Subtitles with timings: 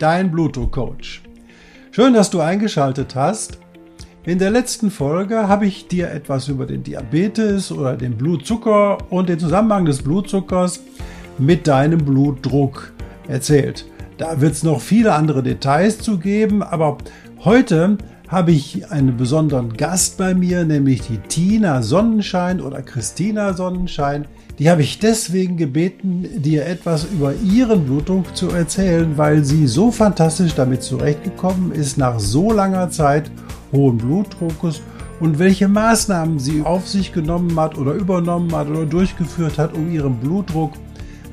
[0.00, 1.20] dein Blutdruckcoach.
[1.92, 3.58] Schön, dass du eingeschaltet hast.
[4.24, 9.28] In der letzten Folge habe ich dir etwas über den Diabetes oder den Blutzucker und
[9.28, 10.80] den Zusammenhang des Blutzuckers
[11.38, 12.92] mit deinem Blutdruck
[13.28, 13.86] erzählt.
[14.18, 16.98] Da wird es noch viele andere Details zu geben, aber
[17.44, 17.96] heute
[18.28, 24.26] habe ich einen besonderen Gast bei mir, nämlich die Tina Sonnenschein oder Christina Sonnenschein.
[24.60, 29.90] Die habe ich deswegen gebeten, dir etwas über ihren Blutdruck zu erzählen, weil sie so
[29.90, 33.30] fantastisch damit zurechtgekommen ist nach so langer Zeit
[33.72, 34.82] hohen Blutdruckes
[35.18, 39.90] und welche Maßnahmen sie auf sich genommen hat oder übernommen hat oder durchgeführt hat, um
[39.90, 40.72] ihren Blutdruck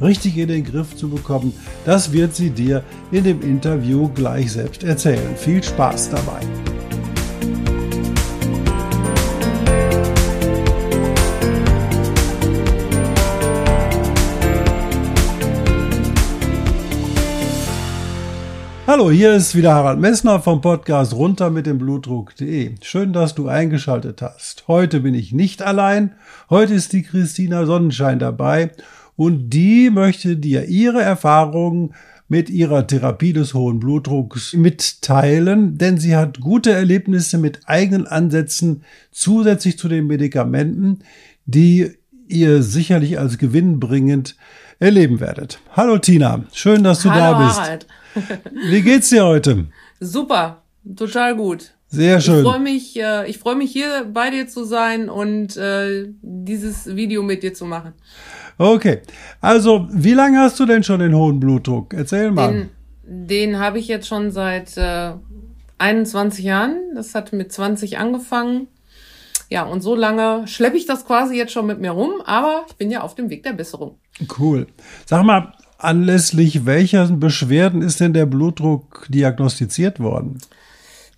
[0.02, 1.52] richtig in den Griff zu bekommen,
[1.84, 5.36] das wird sie dir in dem Interview gleich selbst erzählen.
[5.36, 6.67] Viel Spaß dabei!
[18.98, 22.72] Hallo, hier ist wieder Harald Messner vom Podcast runter mit dem Blutdruck.de.
[22.82, 24.68] Schön, dass du eingeschaltet hast.
[24.68, 26.16] Heute bin ich nicht allein.
[26.50, 28.72] Heute ist die Christina Sonnenschein dabei
[29.16, 31.94] und die möchte dir ihre Erfahrungen
[32.28, 38.82] mit ihrer Therapie des hohen Blutdrucks mitteilen, denn sie hat gute Erlebnisse mit eigenen Ansätzen
[39.12, 41.04] zusätzlich zu den Medikamenten,
[41.46, 41.92] die
[42.28, 44.36] ihr sicherlich als gewinnbringend
[44.80, 45.60] erleben werdet.
[45.76, 47.60] Hallo Tina, schön, dass du Hallo, da bist.
[47.60, 47.88] Harald.
[48.70, 49.66] Wie geht's dir heute?
[50.00, 50.64] Super,
[50.96, 51.72] total gut.
[51.90, 52.40] Sehr schön.
[52.40, 56.96] Ich freue mich, äh, ich freue mich hier bei dir zu sein und äh, dieses
[56.96, 57.94] Video mit dir zu machen.
[58.58, 59.02] Okay,
[59.40, 61.94] also wie lange hast du denn schon den hohen Blutdruck?
[61.94, 62.52] Erzähl mal.
[63.04, 65.14] Den, den habe ich jetzt schon seit äh,
[65.78, 66.78] 21 Jahren.
[66.96, 68.68] Das hat mit 20 angefangen.
[69.50, 72.76] Ja, und so lange schleppe ich das quasi jetzt schon mit mir rum, aber ich
[72.76, 73.98] bin ja auf dem Weg der Besserung.
[74.38, 74.68] Cool.
[75.06, 80.40] Sag mal, anlässlich welcher Beschwerden ist denn der Blutdruck diagnostiziert worden?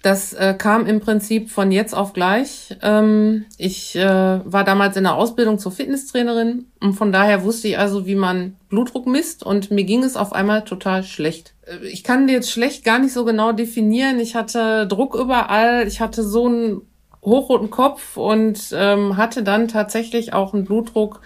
[0.02, 2.78] Das äh, kam im Prinzip von jetzt auf gleich.
[2.82, 7.78] Ähm, ich äh, war damals in der Ausbildung zur Fitnesstrainerin und von daher wusste ich
[7.78, 11.54] also, wie man Blutdruck misst und mir ging es auf einmal total schlecht.
[11.66, 14.20] Äh, ich kann jetzt schlecht gar nicht so genau definieren.
[14.20, 16.82] Ich hatte Druck überall, ich hatte so einen
[17.30, 21.22] hochroten Kopf und ähm, hatte dann tatsächlich auch einen Blutdruck.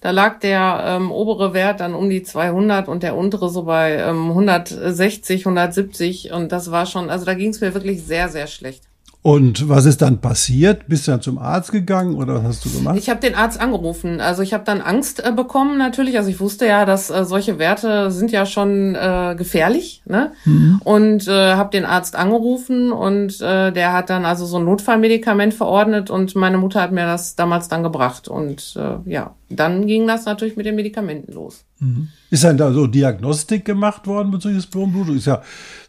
[0.00, 3.94] Da lag der ähm, obere Wert dann um die 200 und der untere so bei
[3.94, 8.46] ähm, 160, 170 und das war schon, also da ging es mir wirklich sehr, sehr
[8.46, 8.84] schlecht.
[9.26, 10.86] Und was ist dann passiert?
[10.86, 12.98] Bist du dann zum Arzt gegangen oder was hast du gemacht?
[12.98, 14.20] Ich habe den Arzt angerufen.
[14.20, 16.18] Also ich habe dann Angst äh, bekommen natürlich.
[16.18, 20.02] Also ich wusste ja, dass äh, solche Werte sind ja schon äh, gefährlich.
[20.04, 20.32] Ne?
[20.44, 20.78] Mhm.
[20.84, 25.54] Und äh, habe den Arzt angerufen und äh, der hat dann also so ein Notfallmedikament
[25.54, 28.28] verordnet und meine Mutter hat mir das damals dann gebracht.
[28.28, 31.64] Und äh, ja, dann ging das natürlich mit den Medikamenten los.
[31.80, 32.08] Mhm.
[32.28, 35.10] Ist dann da so Diagnostik gemacht worden bezüglich des Blutdrucks?
[35.10, 35.40] Ist ja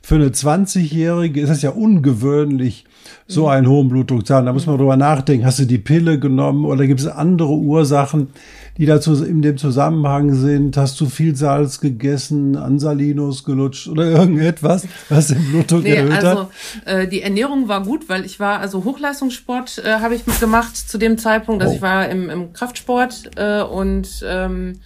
[0.01, 2.85] für eine 20-Jährige ist das ja ungewöhnlich,
[3.27, 3.49] so mhm.
[3.49, 4.45] einen hohen Blutdruck zu haben.
[4.45, 5.45] Da muss man drüber nachdenken.
[5.45, 8.29] Hast du die Pille genommen oder gibt es andere Ursachen,
[8.77, 10.77] die dazu in dem Zusammenhang sind?
[10.77, 16.41] Hast du viel Salz gegessen, Ansalinos gelutscht oder irgendetwas, was den Blutdruck nee, erhöht also,
[16.41, 16.49] hat?
[16.85, 20.97] Äh, die Ernährung war gut, weil ich war, also Hochleistungssport äh, habe ich gemacht zu
[20.97, 21.75] dem Zeitpunkt, dass oh.
[21.75, 24.79] ich war im, im Kraftsport äh, und ähm,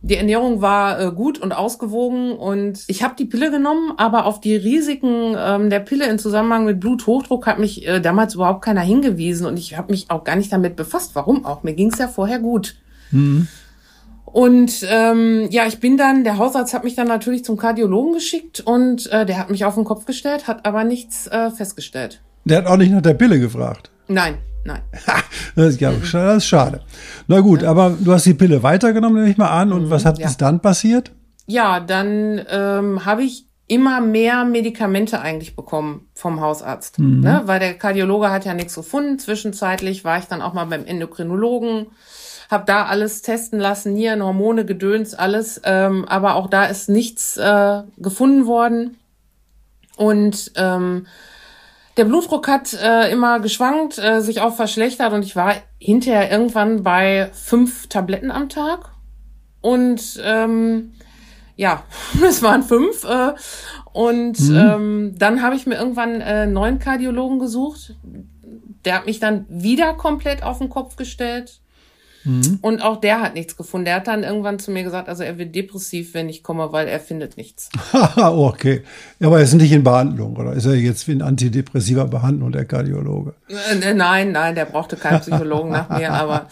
[0.00, 4.40] die Ernährung war äh, gut und ausgewogen und ich habe die Pille genommen, aber auf
[4.40, 8.80] die Risiken ähm, der Pille im Zusammenhang mit Bluthochdruck hat mich äh, damals überhaupt keiner
[8.80, 11.14] hingewiesen und ich habe mich auch gar nicht damit befasst.
[11.14, 11.64] Warum auch?
[11.64, 12.76] Mir ging es ja vorher gut.
[13.10, 13.48] Mhm.
[14.24, 18.60] Und ähm, ja, ich bin dann, der Hausarzt hat mich dann natürlich zum Kardiologen geschickt
[18.60, 22.20] und äh, der hat mich auf den Kopf gestellt, hat aber nichts äh, festgestellt.
[22.44, 23.90] Der hat auch nicht nach der Pille gefragt.
[24.06, 24.82] Nein, Nein.
[25.56, 26.82] das, ist, ja, das ist schade.
[27.26, 27.70] Na gut, ja.
[27.70, 29.72] aber du hast die Pille weitergenommen, nehme ich mal an.
[29.72, 30.26] Und mhm, was hat ja.
[30.26, 31.12] bis dann passiert?
[31.46, 36.98] Ja, dann ähm, habe ich immer mehr Medikamente eigentlich bekommen vom Hausarzt.
[36.98, 37.20] Mhm.
[37.20, 37.42] Ne?
[37.44, 39.18] Weil der Kardiologe hat ja nichts gefunden.
[39.18, 41.86] Zwischenzeitlich war ich dann auch mal beim Endokrinologen,
[42.50, 45.60] habe da alles testen lassen, Nieren, Hormone, Gedöns, alles.
[45.64, 48.96] Ähm, aber auch da ist nichts äh, gefunden worden.
[49.96, 51.06] Und ähm,
[51.98, 56.84] der Blutdruck hat äh, immer geschwankt, äh, sich auch verschlechtert und ich war hinterher irgendwann
[56.84, 58.92] bei fünf Tabletten am Tag.
[59.60, 60.92] Und ähm,
[61.56, 61.82] ja,
[62.26, 63.04] es waren fünf.
[63.04, 63.34] Äh,
[63.92, 64.56] und mhm.
[64.56, 67.96] ähm, dann habe ich mir irgendwann äh, neuen Kardiologen gesucht.
[68.84, 71.60] Der hat mich dann wieder komplett auf den Kopf gestellt.
[72.28, 72.58] Mhm.
[72.60, 73.86] Und auch der hat nichts gefunden.
[73.86, 76.86] Der hat dann irgendwann zu mir gesagt, also er wird depressiv, wenn ich komme, weil
[76.86, 77.70] er findet nichts.
[78.16, 78.82] okay.
[79.22, 80.52] Aber er ist nicht in Behandlung, oder?
[80.52, 83.34] Ist er jetzt wie ein Antidepressiver Behandlung, der Kardiologe?
[83.48, 86.48] Äh, nein, nein, der brauchte keinen Psychologen nach mir, aber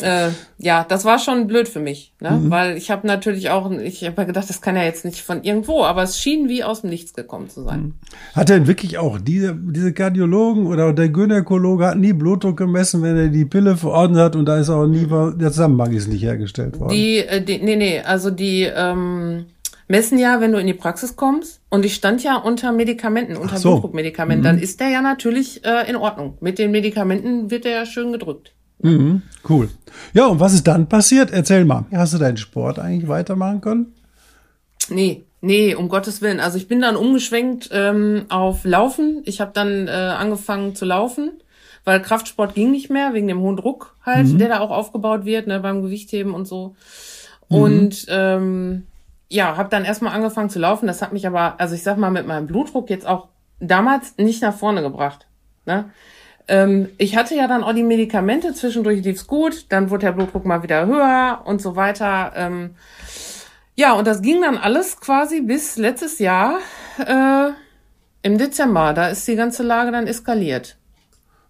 [0.00, 2.32] äh, ja, das war schon blöd für mich, ne?
[2.32, 2.50] Mhm.
[2.50, 5.84] weil ich habe natürlich auch, ich habe gedacht, das kann ja jetzt nicht von irgendwo,
[5.84, 7.80] aber es schien wie aus dem Nichts gekommen zu sein.
[7.80, 7.94] Mhm.
[8.34, 13.16] Hat denn wirklich auch diese, diese Kardiologen oder der Gynäkologe hat nie Blutdruck gemessen, wenn
[13.16, 16.80] er die Pille verordnet hat und da ist auch nie, der Zusammenhang ist nicht hergestellt
[16.80, 16.90] worden?
[16.90, 19.46] Die, äh, die nee, nee, also die ähm,
[19.86, 23.58] messen ja, wenn du in die Praxis kommst und ich stand ja unter Medikamenten, unter
[23.58, 23.70] so.
[23.70, 24.56] Blutdruckmedikamenten, mhm.
[24.56, 26.36] dann ist der ja natürlich äh, in Ordnung.
[26.40, 28.54] Mit den Medikamenten wird der ja schön gedrückt.
[28.84, 29.70] Mhm, cool.
[30.12, 31.30] Ja, und was ist dann passiert?
[31.30, 31.86] Erzähl mal.
[31.90, 33.94] Hast du deinen Sport eigentlich weitermachen können?
[34.90, 36.38] Nee, nee, um Gottes Willen.
[36.38, 39.22] Also ich bin dann umgeschwenkt ähm, auf Laufen.
[39.24, 41.32] Ich habe dann äh, angefangen zu laufen,
[41.84, 44.38] weil Kraftsport ging nicht mehr, wegen dem hohen Druck halt, mhm.
[44.38, 46.76] der da auch aufgebaut wird, ne, beim Gewichtheben und so.
[47.48, 47.56] Mhm.
[47.56, 48.86] Und ähm,
[49.30, 50.86] ja, habe dann erstmal angefangen zu laufen.
[50.86, 53.28] Das hat mich aber, also ich sag mal, mit meinem Blutdruck jetzt auch
[53.60, 55.26] damals nicht nach vorne gebracht.
[55.64, 55.86] Ne?
[56.46, 60.44] Ähm, ich hatte ja dann auch die Medikamente, zwischendurch lief's gut, dann wurde der Blutdruck
[60.44, 62.32] mal wieder höher und so weiter.
[62.36, 62.74] Ähm,
[63.76, 66.58] ja, und das ging dann alles quasi bis letztes Jahr
[66.98, 67.50] äh,
[68.22, 68.92] im Dezember.
[68.92, 70.76] Da ist die ganze Lage dann eskaliert.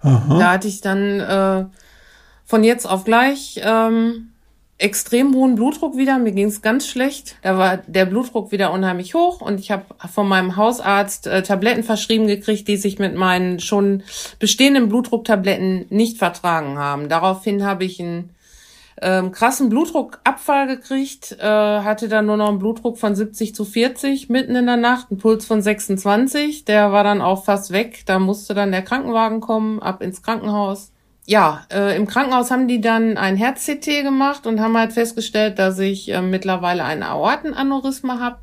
[0.00, 0.38] Aha.
[0.38, 1.64] Da hatte ich dann äh,
[2.44, 4.30] von jetzt auf gleich ähm,
[4.78, 6.18] extrem hohen Blutdruck wieder.
[6.18, 7.36] Mir ging es ganz schlecht.
[7.42, 11.84] Da war der Blutdruck wieder unheimlich hoch und ich habe von meinem Hausarzt äh, Tabletten
[11.84, 14.02] verschrieben gekriegt, die sich mit meinen schon
[14.38, 17.08] bestehenden Blutdrucktabletten nicht vertragen haben.
[17.08, 18.30] Daraufhin habe ich einen
[19.00, 24.28] ähm, krassen Blutdruckabfall gekriegt, äh, hatte dann nur noch einen Blutdruck von 70 zu 40
[24.28, 28.02] mitten in der Nacht, einen Puls von 26, der war dann auch fast weg.
[28.06, 30.93] Da musste dann der Krankenwagen kommen, ab ins Krankenhaus
[31.26, 35.78] ja, äh, im Krankenhaus haben die dann ein Herz-CT gemacht und haben halt festgestellt, dass
[35.78, 38.38] ich äh, mittlerweile ein Aortenaneurysma habe,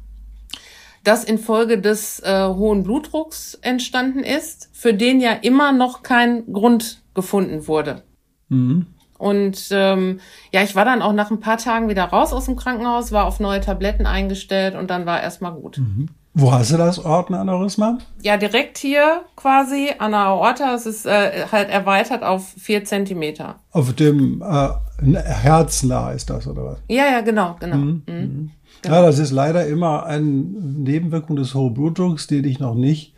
[1.04, 7.01] das infolge des äh, hohen Blutdrucks entstanden ist, für den ja immer noch kein Grund
[7.13, 8.04] gefunden wurde.
[8.50, 8.88] Mhm.
[9.18, 10.19] Und ähm,
[10.51, 13.25] ja, ich war dann auch nach ein paar Tagen wieder raus aus dem Krankenhaus, war
[13.25, 15.77] auf neue Tabletten eingestellt und dann war erstmal gut.
[15.77, 16.10] Mhm.
[16.33, 17.98] Wo hast du das Ortenaneurysma?
[18.22, 20.74] Ja, direkt hier quasi an der Aorta.
[20.74, 23.56] Es ist äh, halt erweitert auf vier Zentimeter.
[23.72, 26.78] Auf dem äh, Herznah ist das, oder was?
[26.88, 27.75] Ja, ja, genau, genau.
[27.75, 28.04] Mhm.
[28.07, 28.16] Mhm.
[28.16, 28.51] mhm.
[28.81, 28.95] genau.
[28.95, 33.13] Ja, das ist leider immer eine Nebenwirkung des hohen Blutdrucks, den ich noch nicht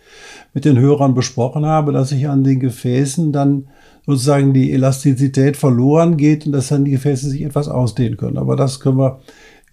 [0.54, 3.68] mit den Hörern besprochen habe, dass sich an den Gefäßen dann
[4.08, 8.38] sozusagen die Elastizität verloren geht und dass dann die Gefäße sich etwas ausdehnen können.
[8.38, 9.22] Aber das können wir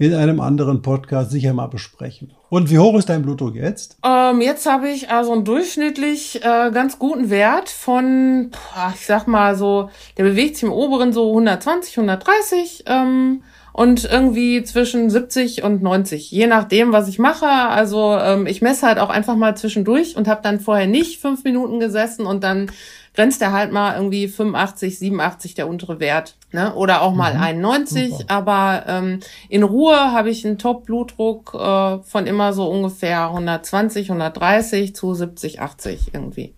[0.00, 2.32] in einem anderen Podcast sicher mal besprechen.
[2.48, 3.98] Und wie hoch ist dein Blutdruck jetzt?
[4.02, 8.50] Ähm, jetzt habe ich also einen durchschnittlich äh, ganz guten Wert von,
[8.94, 13.42] ich sag mal so, der bewegt sich im oberen so 120, 130 ähm,
[13.80, 17.48] und irgendwie zwischen 70 und 90, je nachdem, was ich mache.
[17.48, 21.44] Also ähm, ich messe halt auch einfach mal zwischendurch und habe dann vorher nicht fünf
[21.44, 22.70] Minuten gesessen und dann
[23.14, 26.36] grenzt er halt mal irgendwie 85, 87 der untere Wert.
[26.52, 26.74] Ne?
[26.74, 27.40] Oder auch mal mhm.
[27.40, 28.10] 91.
[28.10, 28.24] Super.
[28.28, 34.94] Aber ähm, in Ruhe habe ich einen Top-Blutdruck äh, von immer so ungefähr 120, 130
[34.94, 36.54] zu 70, 80 irgendwie.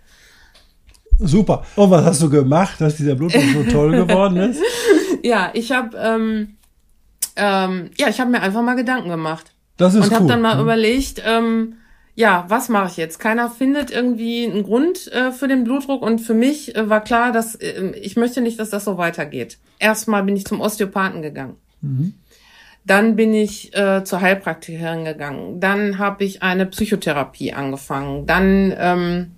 [1.21, 1.62] Super.
[1.76, 4.61] Und was hast du gemacht, dass dieser Blutdruck so toll geworden ist?
[5.23, 6.57] ja, ich habe ähm,
[7.37, 9.53] ähm, ja, ich habe mir einfach mal Gedanken gemacht.
[9.77, 10.31] Das ist Und habe cool.
[10.31, 10.62] dann mal mhm.
[10.62, 11.75] überlegt, ähm,
[12.15, 13.19] ja, was mache ich jetzt?
[13.19, 17.33] Keiner findet irgendwie einen Grund äh, für den Blutdruck und für mich äh, war klar,
[17.33, 19.59] dass äh, ich möchte nicht, dass das so weitergeht.
[19.79, 21.57] Erstmal bin ich zum Osteopathen gegangen.
[21.81, 22.15] Mhm.
[22.85, 25.61] Dann bin ich äh, zur Heilpraktikerin gegangen.
[25.61, 28.27] Dann habe ich eine Psychotherapie angefangen.
[28.27, 29.33] Dann ähm,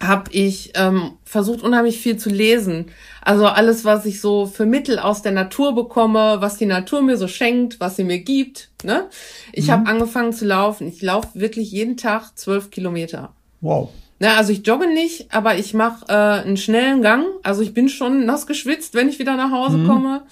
[0.00, 2.86] habe ich ähm, versucht, unheimlich viel zu lesen.
[3.24, 7.16] Also alles, was ich so für Mittel aus der Natur bekomme, was die Natur mir
[7.16, 8.70] so schenkt, was sie mir gibt.
[8.82, 9.08] Ne?
[9.52, 9.72] Ich mhm.
[9.72, 10.88] habe angefangen zu laufen.
[10.88, 13.32] Ich laufe wirklich jeden Tag zwölf Kilometer.
[13.60, 13.90] Wow.
[14.18, 17.24] Ne, also ich jogge nicht, aber ich mache äh, einen schnellen Gang.
[17.42, 19.86] Also ich bin schon nass geschwitzt, wenn ich wieder nach Hause mhm.
[19.88, 20.22] komme.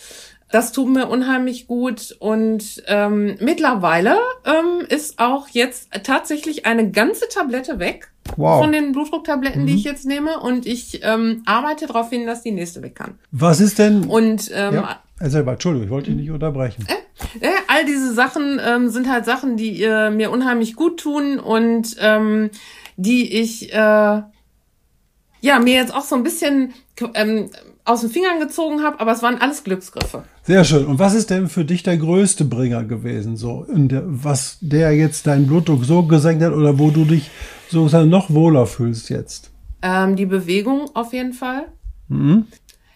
[0.52, 2.16] Das tut mir unheimlich gut.
[2.18, 8.60] Und ähm, mittlerweile ähm, ist auch jetzt tatsächlich eine ganze Tablette weg wow.
[8.60, 9.66] von den Blutdrucktabletten, mhm.
[9.66, 10.40] die ich jetzt nehme.
[10.40, 13.18] Und ich ähm, arbeite darauf hin, dass die nächste weg kann.
[13.30, 14.04] Was ist denn?
[14.04, 15.00] Und ähm, ja.
[15.20, 16.86] Also, Entschuldigung, ich wollte dich nicht unterbrechen.
[16.88, 21.38] Äh, äh, all diese Sachen ähm, sind halt Sachen, die äh, mir unheimlich gut tun
[21.38, 22.50] und ähm,
[22.96, 26.72] die ich äh, ja mir jetzt auch so ein bisschen
[27.14, 27.50] ähm,
[27.84, 30.24] aus den Fingern gezogen habe, aber es waren alles Glücksgriffe.
[30.42, 30.86] Sehr schön.
[30.86, 35.26] Und was ist denn für dich der größte Bringer gewesen, so der, was der jetzt
[35.26, 37.30] deinen Blutdruck so gesenkt hat oder wo du dich
[37.68, 39.50] sozusagen noch wohler fühlst jetzt?
[39.82, 41.66] Ähm, die Bewegung auf jeden Fall.
[42.08, 42.46] Mhm.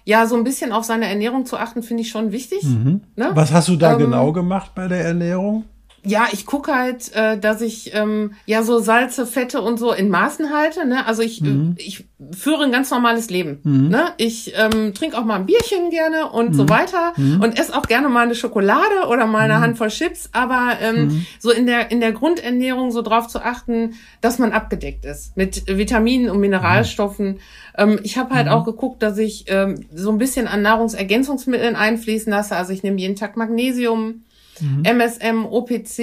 [0.05, 2.63] Ja, so ein bisschen auf seine Ernährung zu achten, finde ich schon wichtig.
[2.63, 3.01] Mhm.
[3.17, 3.31] Ne?
[3.33, 5.65] Was hast du da ähm, genau gemacht bei der Ernährung?
[6.05, 10.11] Ja, ich gucke halt, äh, dass ich ähm, ja so Salze, Fette und so in
[10.11, 10.87] Maßen halte.
[10.87, 11.07] Ne?
[11.07, 11.77] Also ich, mhm.
[11.79, 13.61] ich führe ein ganz normales Leben.
[13.63, 13.89] Mhm.
[13.89, 14.13] Ne?
[14.19, 16.55] Ich ähm, trinke auch mal ein Bierchen gerne und mhm.
[16.55, 17.41] so weiter mhm.
[17.41, 19.61] und esse auch gerne mal eine Schokolade oder mal eine mhm.
[19.61, 20.29] Handvoll Chips.
[20.33, 21.27] Aber ähm, mhm.
[21.39, 25.67] so in der in der Grundernährung so drauf zu achten, dass man abgedeckt ist mit
[25.67, 27.41] Vitaminen und Mineralstoffen.
[27.79, 32.31] Ähm, ich habe halt auch geguckt, dass ich ähm, so ein bisschen an Nahrungsergänzungsmitteln einfließen
[32.31, 32.57] lasse.
[32.57, 34.23] Also ich nehme jeden Tag Magnesium
[34.61, 34.85] mhm.
[34.85, 35.99] MSM, OPC,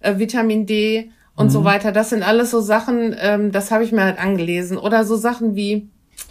[0.00, 1.50] äh, Vitamin D und mhm.
[1.50, 1.92] so weiter.
[1.92, 4.76] Das sind alles so Sachen, ähm, das habe ich mir halt angelesen.
[4.78, 5.88] Oder so Sachen wie,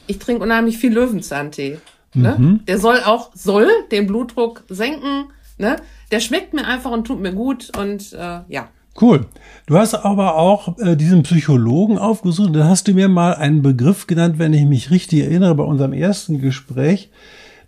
[0.07, 1.79] ich trinke unheimlich viel Löwenzahntee.
[2.13, 2.35] Ne?
[2.37, 2.65] Mhm.
[2.65, 5.25] Der soll auch, soll den Blutdruck senken.
[5.57, 5.77] Ne?
[6.11, 8.69] Der schmeckt mir einfach und tut mir gut und äh, ja.
[8.99, 9.25] Cool.
[9.67, 12.53] Du hast aber auch äh, diesen Psychologen aufgesucht.
[12.53, 15.93] Da hast du mir mal einen Begriff genannt, wenn ich mich richtig erinnere, bei unserem
[15.93, 17.09] ersten Gespräch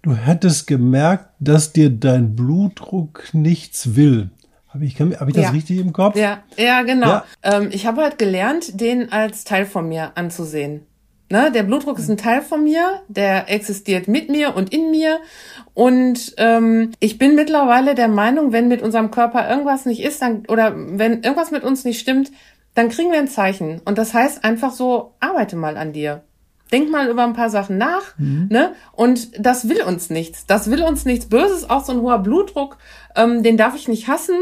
[0.04, 4.30] du hättest gemerkt, dass dir dein Blutdruck nichts will.
[4.68, 5.50] Habe ich, hab ich das ja.
[5.50, 6.16] richtig im Kopf?
[6.16, 7.08] Ja, ja genau.
[7.08, 7.26] Ja.
[7.44, 10.82] Ähm, ich habe halt gelernt, den als Teil von mir anzusehen.
[11.30, 11.52] Ne?
[11.52, 15.20] Der Blutdruck ist ein Teil von mir, der existiert mit mir und in mir.
[15.74, 20.46] Und ähm, ich bin mittlerweile der Meinung, wenn mit unserem Körper irgendwas nicht ist, dann
[20.48, 22.32] oder wenn irgendwas mit uns nicht stimmt,
[22.76, 23.80] dann kriegen wir ein Zeichen.
[23.86, 26.24] Und das heißt einfach so, arbeite mal an dir.
[26.74, 28.48] Denk mal über ein paar Sachen nach, mhm.
[28.50, 28.74] ne?
[28.92, 30.46] Und das will uns nichts.
[30.48, 31.70] Das will uns nichts Böses.
[31.70, 32.78] Auch so ein hoher Blutdruck,
[33.16, 34.36] ähm, den darf ich nicht hassen.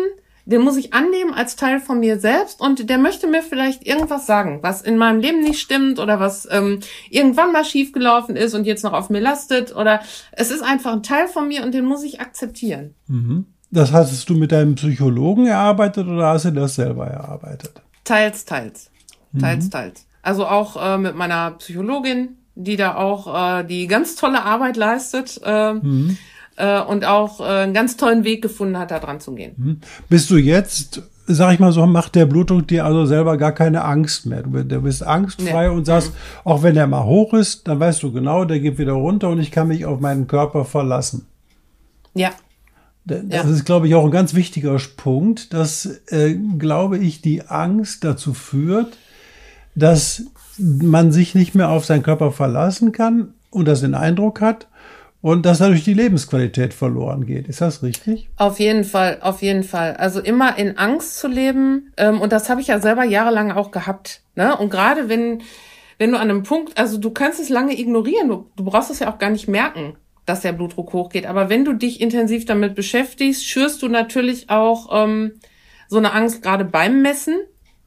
[0.46, 4.26] Den muss ich annehmen als Teil von mir selbst und der möchte mir vielleicht irgendwas
[4.26, 6.80] sagen, was in meinem Leben nicht stimmt oder was ähm,
[7.12, 10.00] irgendwann mal schiefgelaufen ist und jetzt noch auf mir lastet oder
[10.32, 12.96] es ist einfach ein Teil von mir und den muss ich akzeptieren.
[13.08, 13.46] Mhm.
[13.70, 17.82] Das hast du mit deinem Psychologen erarbeitet oder hast du das selber erarbeitet?
[18.04, 18.90] Teils, teils.
[19.40, 19.72] Teils, mhm.
[19.72, 20.06] teils.
[20.22, 25.40] Also auch äh, mit meiner Psychologin, die da auch äh, die ganz tolle Arbeit leistet
[25.44, 26.18] äh, mhm.
[26.58, 29.54] äh, und auch äh, einen ganz tollen Weg gefunden hat, da dran zu gehen.
[29.58, 29.82] Mhm.
[30.10, 33.84] Bist du jetzt, sag ich mal so, macht der Blutdruck dir also selber gar keine
[33.84, 34.44] Angst mehr?
[34.44, 35.74] Du, du bist angstfrei nee.
[35.74, 36.12] und sagst,
[36.44, 39.40] auch wenn der mal hoch ist, dann weißt du genau, der geht wieder runter und
[39.40, 41.25] ich kann mich auf meinen Körper verlassen.
[42.13, 42.32] Ja,
[43.06, 43.42] das ja.
[43.44, 48.34] ist, glaube ich, auch ein ganz wichtiger Punkt, dass, äh, glaube ich, die Angst dazu
[48.34, 48.98] führt,
[49.75, 50.24] dass
[50.58, 54.68] man sich nicht mehr auf seinen Körper verlassen kann und das den Eindruck hat
[55.22, 57.48] und dass dadurch die Lebensqualität verloren geht.
[57.48, 58.30] Ist das richtig?
[58.38, 59.96] Auf jeden Fall, auf jeden Fall.
[59.96, 63.72] Also immer in Angst zu leben ähm, und das habe ich ja selber jahrelang auch
[63.72, 64.22] gehabt.
[64.36, 64.58] Ne?
[64.58, 65.42] Und gerade wenn
[66.01, 68.98] wenn du an einem Punkt, also du kannst es lange ignorieren, du, du brauchst es
[68.98, 71.28] ja auch gar nicht merken, dass der Blutdruck hochgeht.
[71.28, 75.34] Aber wenn du dich intensiv damit beschäftigst, schürst du natürlich auch ähm,
[75.90, 77.36] so eine Angst gerade beim Messen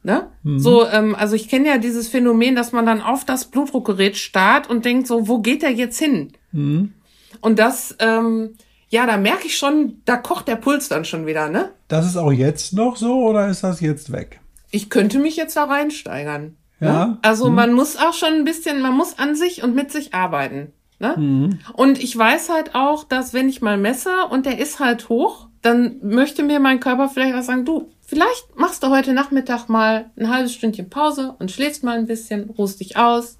[0.05, 0.27] Ne?
[0.43, 0.59] Mhm.
[0.59, 4.69] So, ähm, also ich kenne ja dieses Phänomen, dass man dann auf das Blutdruckgerät starrt
[4.69, 6.33] und denkt so, wo geht der jetzt hin?
[6.51, 6.93] Mhm.
[7.41, 8.51] Und das, ähm,
[8.89, 11.71] ja, da merke ich schon, da kocht der Puls dann schon wieder, ne?
[11.87, 14.41] Das ist auch jetzt noch so oder ist das jetzt weg?
[14.69, 16.55] Ich könnte mich jetzt da reinsteigern.
[16.79, 16.87] Ne?
[16.87, 17.05] Ja.
[17.07, 17.17] Ne?
[17.23, 17.55] Also mhm.
[17.55, 20.71] man muss auch schon ein bisschen, man muss an sich und mit sich arbeiten.
[20.99, 21.15] Ne?
[21.17, 21.59] Mhm.
[21.73, 25.47] Und ich weiß halt auch, dass wenn ich mal messe und der ist halt hoch,
[25.63, 30.11] dann möchte mir mein Körper vielleicht auch sagen, du, Vielleicht machst du heute Nachmittag mal
[30.17, 33.37] ein halbes Stündchen Pause und schläfst mal ein bisschen, ruhst dich aus,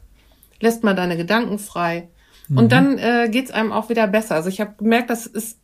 [0.60, 2.10] lässt mal deine Gedanken frei.
[2.48, 2.58] Mhm.
[2.58, 4.36] Und dann äh, geht's einem auch wieder besser.
[4.36, 5.60] Also ich habe gemerkt, das ist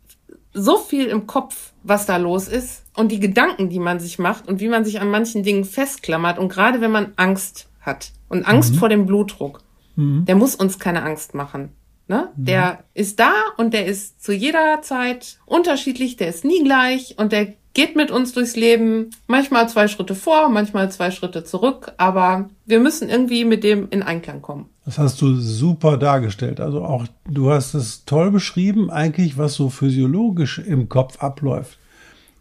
[0.54, 4.48] so viel im Kopf, was da los ist und die Gedanken, die man sich macht
[4.48, 6.38] und wie man sich an manchen Dingen festklammert.
[6.38, 8.78] Und gerade wenn man Angst hat und Angst mhm.
[8.78, 9.64] vor dem Blutdruck,
[9.96, 10.26] mhm.
[10.26, 11.72] der muss uns keine Angst machen.
[12.08, 12.30] Ne?
[12.36, 12.46] Mhm.
[12.46, 17.32] Der ist da und der ist zu jeder Zeit unterschiedlich, der ist nie gleich und
[17.32, 22.50] der geht mit uns durchs Leben, manchmal zwei Schritte vor, manchmal zwei Schritte zurück, aber
[22.66, 24.66] wir müssen irgendwie mit dem in Einklang kommen.
[24.86, 26.60] Das hast du super dargestellt.
[26.60, 31.78] Also auch du hast es toll beschrieben, eigentlich, was so physiologisch im Kopf abläuft.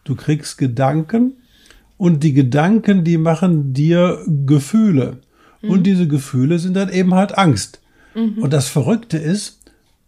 [0.05, 1.35] Du kriegst Gedanken
[1.97, 5.19] und die Gedanken, die machen dir Gefühle.
[5.63, 5.71] Mhm.
[5.71, 7.81] Und diese Gefühle sind dann eben halt Angst.
[8.15, 8.39] Mhm.
[8.39, 9.60] Und das Verrückte ist,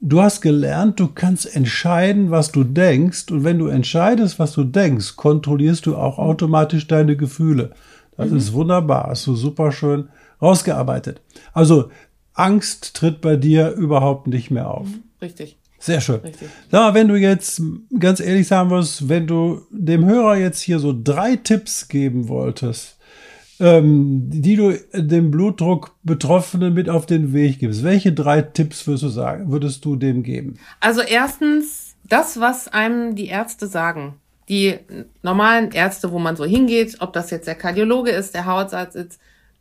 [0.05, 3.31] Du hast gelernt, du kannst entscheiden, was du denkst.
[3.31, 7.71] Und wenn du entscheidest, was du denkst, kontrollierst du auch automatisch deine Gefühle.
[8.17, 8.37] Das mhm.
[8.37, 9.07] ist wunderbar.
[9.11, 10.09] Hast du super schön
[10.43, 11.21] rausgearbeitet.
[11.53, 11.91] Also
[12.35, 14.89] Angst tritt bei dir überhaupt nicht mehr auf.
[14.89, 15.05] Mhm.
[15.23, 15.57] Richtig.
[15.79, 16.21] Sehr schön.
[16.21, 16.49] Richtig.
[16.71, 17.63] Sag mal, wenn du jetzt
[17.97, 22.99] ganz ehrlich sagen wirst, wenn du dem Hörer jetzt hier so drei Tipps geben wolltest,
[23.63, 27.85] ähm, die du dem Blutdruck Betroffenen mit auf den Weg gibst?
[27.85, 30.59] Welche drei Tipps würdest du sagen, würdest du dem geben?
[30.81, 34.15] Also erstens, das, was einem die Ärzte sagen.
[34.49, 34.81] Die
[35.23, 39.21] normalen Ärzte, wo man so hingeht, ob das jetzt der Kardiologe ist, der Hautarzt ist,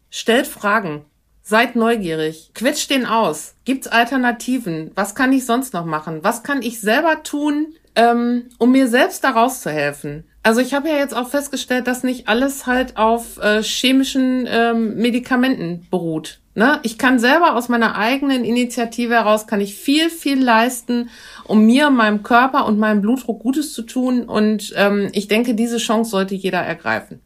[0.09, 1.05] stellt Fragen.
[1.43, 6.61] Seid neugierig, quetscht den aus, gibt's Alternativen, was kann ich sonst noch machen, was kann
[6.61, 10.23] ich selber tun, ähm, um mir selbst daraus zu helfen.
[10.43, 14.95] Also ich habe ja jetzt auch festgestellt, dass nicht alles halt auf äh, chemischen ähm,
[14.95, 16.39] Medikamenten beruht.
[16.55, 16.79] Ne?
[16.83, 21.09] Ich kann selber aus meiner eigenen Initiative heraus, kann ich viel, viel leisten,
[21.45, 24.23] um mir, meinem Körper und meinem Blutdruck Gutes zu tun.
[24.23, 27.21] Und ähm, ich denke, diese Chance sollte jeder ergreifen.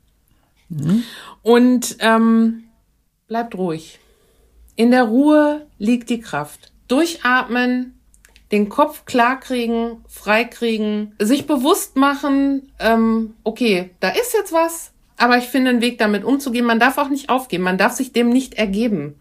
[0.70, 1.04] Mhm.
[1.42, 2.66] Und ähm,
[3.28, 4.00] bleibt ruhig.
[4.76, 6.72] In der Ruhe liegt die Kraft.
[6.88, 7.95] Durchatmen,
[8.52, 15.46] den Kopf klarkriegen, freikriegen, sich bewusst machen, ähm, okay, da ist jetzt was, aber ich
[15.46, 16.66] finde einen Weg damit umzugehen.
[16.66, 19.16] Man darf auch nicht aufgeben, man darf sich dem nicht ergeben.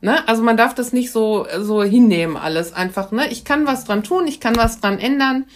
[0.00, 0.26] Ne?
[0.28, 3.10] Also man darf das nicht so, so hinnehmen, alles einfach.
[3.10, 3.28] Ne?
[3.30, 5.46] Ich kann was dran tun, ich kann was dran ändern.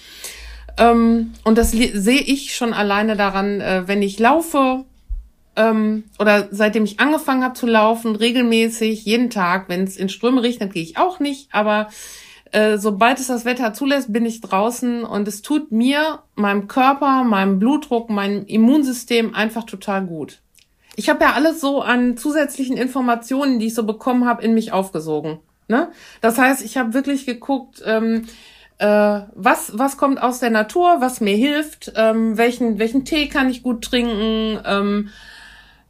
[0.78, 4.85] Ähm, und das sehe ich schon alleine daran, äh, wenn ich laufe,
[5.54, 10.42] ähm, oder seitdem ich angefangen habe zu laufen, regelmäßig, jeden Tag, wenn es in Ströme
[10.42, 11.88] regnet, gehe ich auch nicht, aber
[12.52, 17.25] äh, sobald es das Wetter zulässt, bin ich draußen und es tut mir, meinem Körper,
[17.25, 20.40] meinem Blutdruck, meinem Immunsystem einfach total gut.
[20.94, 24.73] Ich habe ja alles so an zusätzlichen Informationen, die ich so bekommen habe, in mich
[24.73, 25.38] aufgesogen.
[25.68, 25.90] Ne?
[26.21, 28.26] Das heißt, ich habe wirklich geguckt, ähm,
[28.76, 33.49] äh, was, was kommt aus der Natur, was mir hilft, ähm, welchen, welchen Tee kann
[33.49, 35.09] ich gut trinken, ähm,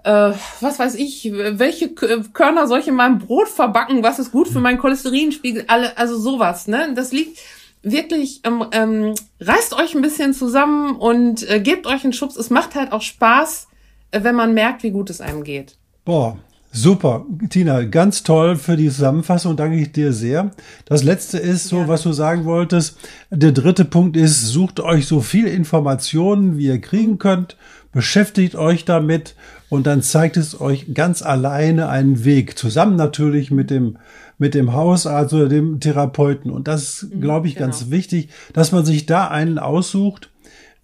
[0.05, 4.49] äh, was weiß ich, welche Körner soll ich in meinem Brot verbacken, was ist gut
[4.49, 6.93] für meinen Cholesterinspiegel, alle, also sowas, ne?
[6.95, 7.39] Das liegt
[7.83, 12.37] wirklich, ähm, ähm, reißt euch ein bisschen zusammen und äh, gebt euch einen Schubs.
[12.37, 13.69] Es macht halt auch Spaß,
[14.13, 15.77] äh, wenn man merkt, wie gut es einem geht.
[16.05, 16.39] Boah,
[16.75, 20.53] Super, Tina, ganz toll für die Zusammenfassung, danke ich dir sehr.
[20.87, 21.89] Das letzte ist so, ja.
[21.89, 22.97] was du sagen wolltest.
[23.31, 27.59] Der dritte Punkt ist, sucht euch so viel Informationen, wie ihr kriegen könnt,
[27.93, 29.35] beschäftigt euch damit
[29.69, 33.99] und dann zeigt es euch ganz alleine einen Weg, zusammen natürlich mit dem,
[34.39, 36.51] mit dem Hausarzt oder dem Therapeuten.
[36.51, 37.67] Und das ist, mhm, glaube ich, genau.
[37.67, 40.31] ganz wichtig, dass man sich da einen aussucht,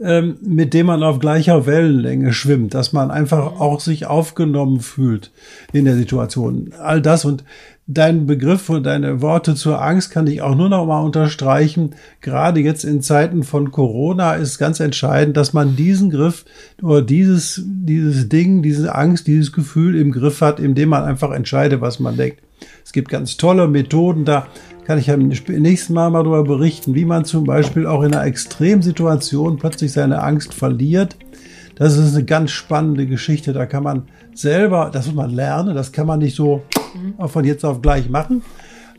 [0.01, 3.61] ähm, mit dem man auf gleicher Wellenlänge schwimmt, dass man einfach mhm.
[3.61, 5.33] auch sich aufgenommen fühlt
[5.73, 6.73] in der Situation.
[6.81, 7.45] All das und
[7.89, 11.95] dein Begriff und deine Worte zur Angst kann ich auch nur noch mal unterstreichen.
[12.21, 16.45] Gerade jetzt in Zeiten von Corona ist ganz entscheidend, dass man diesen Griff
[16.83, 21.81] oder dieses, dieses Ding, diese Angst, dieses Gefühl im Griff hat, indem man einfach entscheidet,
[21.81, 22.43] was man denkt.
[22.85, 24.47] Es gibt ganz tolle Methoden, da
[24.85, 28.25] kann ich ja nächsten Mal mal darüber berichten, wie man zum Beispiel auch in einer
[28.25, 31.17] Extremsituation plötzlich seine Angst verliert.
[31.75, 33.53] Das ist eine ganz spannende Geschichte.
[33.53, 36.63] Da kann man selber, das muss man lernen, das kann man nicht so
[37.27, 38.43] von jetzt auf gleich machen,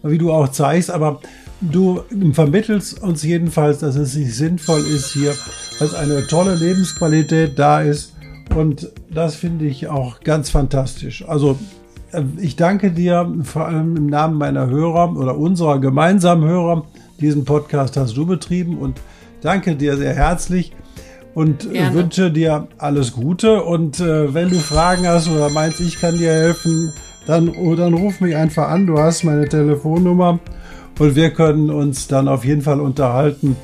[0.04, 1.22] wie du auch zeigst, aber
[1.60, 2.02] du
[2.34, 5.34] vermittelst uns jedenfalls, dass es sich sinnvoll ist hier,
[5.80, 8.14] dass eine tolle Lebensqualität da ist
[8.56, 11.28] und das finde ich auch ganz fantastisch.
[11.28, 11.58] Also
[12.40, 16.86] ich danke dir vor allem im Namen meiner Hörer oder unserer gemeinsamen Hörer.
[17.20, 19.00] Diesen Podcast hast du betrieben und
[19.42, 20.74] danke dir sehr herzlich
[21.34, 21.96] und Gerne.
[21.96, 23.64] wünsche dir alles Gute.
[23.64, 26.94] Und äh, wenn du Fragen hast oder meinst, ich kann dir helfen,
[27.28, 28.88] dann, oh, dann ruf mich einfach an.
[28.88, 30.40] Du hast meine Telefonnummer
[30.98, 33.56] und wir können uns dann auf jeden Fall unterhalten,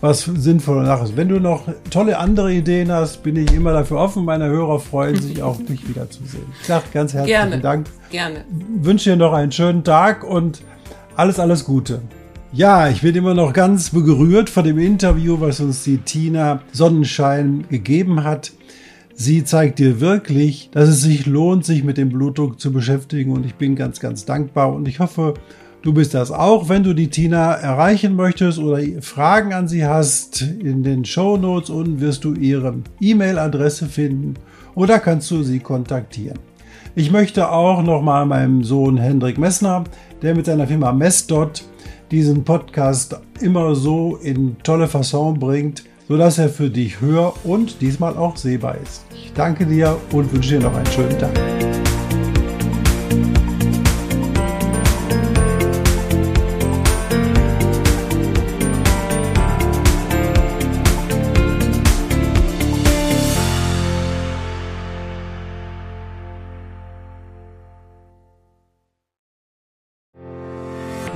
[0.00, 1.16] was sinnvoll nach ist.
[1.16, 4.24] Wenn du noch tolle andere Ideen hast, bin ich immer dafür offen.
[4.24, 6.46] Meine Hörer freuen sich auch, dich wiederzusehen.
[6.60, 7.60] Ich sage ganz herzlichen Gerne.
[7.60, 7.86] Dank.
[8.10, 8.44] Gerne.
[8.80, 10.62] Wünsche dir noch einen schönen Tag und
[11.16, 12.00] alles, alles Gute.
[12.52, 17.66] Ja, ich bin immer noch ganz berührt von dem Interview, was uns die Tina Sonnenschein
[17.68, 18.52] gegeben hat.
[19.14, 23.44] Sie zeigt dir wirklich, dass es sich lohnt, sich mit dem Blutdruck zu beschäftigen und
[23.44, 25.34] ich bin ganz, ganz dankbar und ich hoffe,
[25.82, 26.68] du bist das auch.
[26.68, 31.70] Wenn du die Tina erreichen möchtest oder Fragen an sie hast, in den Show Notes
[31.70, 34.34] unten wirst du ihre E-Mail-Adresse finden
[34.74, 36.38] oder kannst du sie kontaktieren.
[36.94, 39.84] Ich möchte auch nochmal meinem Sohn Hendrik Messner,
[40.22, 41.64] der mit seiner Firma Messdot
[42.10, 48.16] diesen Podcast immer so in tolle Fasson bringt, sodass er für dich hör- und diesmal
[48.16, 49.04] auch sehbar ist.
[49.14, 51.87] Ich danke dir und wünsche dir noch einen schönen Tag.